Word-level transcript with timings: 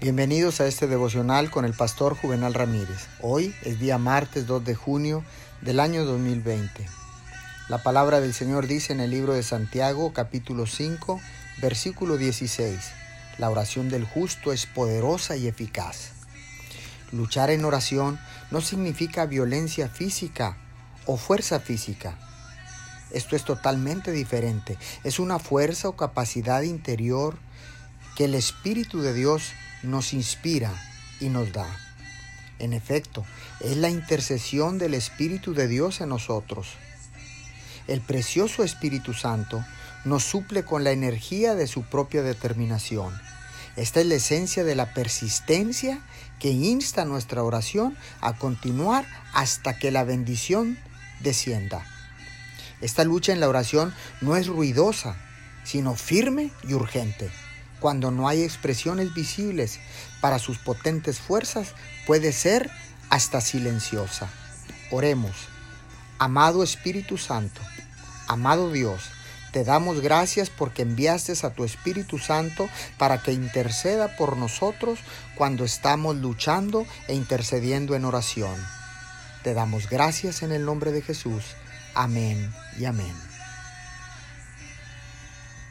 Bienvenidos 0.00 0.60
a 0.60 0.66
este 0.68 0.86
devocional 0.86 1.50
con 1.50 1.64
el 1.64 1.72
pastor 1.72 2.16
Juvenal 2.16 2.54
Ramírez. 2.54 3.08
Hoy 3.20 3.52
es 3.62 3.80
día 3.80 3.98
martes 3.98 4.46
2 4.46 4.64
de 4.64 4.76
junio 4.76 5.24
del 5.60 5.80
año 5.80 6.04
2020. 6.04 6.86
La 7.68 7.82
palabra 7.82 8.20
del 8.20 8.32
Señor 8.32 8.68
dice 8.68 8.92
en 8.92 9.00
el 9.00 9.10
libro 9.10 9.32
de 9.32 9.42
Santiago 9.42 10.12
capítulo 10.12 10.66
5 10.66 11.20
versículo 11.60 12.16
16. 12.16 12.78
La 13.38 13.50
oración 13.50 13.88
del 13.88 14.04
justo 14.04 14.52
es 14.52 14.66
poderosa 14.66 15.34
y 15.34 15.48
eficaz. 15.48 16.12
Luchar 17.10 17.50
en 17.50 17.64
oración 17.64 18.20
no 18.52 18.60
significa 18.60 19.26
violencia 19.26 19.88
física 19.88 20.58
o 21.06 21.16
fuerza 21.16 21.58
física. 21.58 22.16
Esto 23.10 23.34
es 23.34 23.42
totalmente 23.42 24.12
diferente. 24.12 24.78
Es 25.02 25.18
una 25.18 25.40
fuerza 25.40 25.88
o 25.88 25.96
capacidad 25.96 26.62
interior 26.62 27.36
que 28.14 28.26
el 28.26 28.36
Espíritu 28.36 29.00
de 29.00 29.12
Dios 29.12 29.54
nos 29.82 30.12
inspira 30.12 30.72
y 31.20 31.28
nos 31.28 31.52
da. 31.52 31.66
En 32.58 32.72
efecto, 32.72 33.24
es 33.60 33.76
la 33.76 33.88
intercesión 33.88 34.78
del 34.78 34.94
Espíritu 34.94 35.54
de 35.54 35.68
Dios 35.68 36.00
en 36.00 36.08
nosotros. 36.08 36.68
El 37.86 38.00
precioso 38.00 38.64
Espíritu 38.64 39.14
Santo 39.14 39.64
nos 40.04 40.24
suple 40.24 40.64
con 40.64 40.84
la 40.84 40.90
energía 40.90 41.54
de 41.54 41.66
su 41.66 41.82
propia 41.82 42.22
determinación. 42.22 43.14
Esta 43.76 44.00
es 44.00 44.06
la 44.06 44.16
esencia 44.16 44.64
de 44.64 44.74
la 44.74 44.92
persistencia 44.92 46.00
que 46.40 46.50
insta 46.50 47.04
nuestra 47.04 47.42
oración 47.42 47.96
a 48.20 48.36
continuar 48.36 49.06
hasta 49.32 49.78
que 49.78 49.90
la 49.90 50.04
bendición 50.04 50.78
descienda. 51.20 51.86
Esta 52.80 53.04
lucha 53.04 53.32
en 53.32 53.40
la 53.40 53.48
oración 53.48 53.94
no 54.20 54.36
es 54.36 54.46
ruidosa, 54.46 55.16
sino 55.64 55.94
firme 55.94 56.50
y 56.66 56.74
urgente. 56.74 57.30
Cuando 57.80 58.10
no 58.10 58.28
hay 58.28 58.42
expresiones 58.42 59.14
visibles 59.14 59.78
para 60.20 60.38
sus 60.38 60.58
potentes 60.58 61.18
fuerzas, 61.18 61.74
puede 62.06 62.32
ser 62.32 62.70
hasta 63.10 63.40
silenciosa. 63.40 64.28
Oremos. 64.90 65.32
Amado 66.18 66.64
Espíritu 66.64 67.16
Santo, 67.16 67.60
amado 68.26 68.72
Dios, 68.72 69.04
te 69.52 69.64
damos 69.64 70.00
gracias 70.00 70.50
porque 70.50 70.82
enviaste 70.82 71.34
a 71.46 71.50
tu 71.50 71.64
Espíritu 71.64 72.18
Santo 72.18 72.68
para 72.98 73.22
que 73.22 73.32
interceda 73.32 74.16
por 74.16 74.36
nosotros 74.36 74.98
cuando 75.36 75.64
estamos 75.64 76.16
luchando 76.16 76.86
e 77.06 77.14
intercediendo 77.14 77.94
en 77.94 78.04
oración. 78.04 78.54
Te 79.42 79.54
damos 79.54 79.88
gracias 79.88 80.42
en 80.42 80.52
el 80.52 80.64
nombre 80.64 80.92
de 80.92 81.02
Jesús. 81.02 81.44
Amén 81.94 82.52
y 82.78 82.84
amén. 82.84 83.37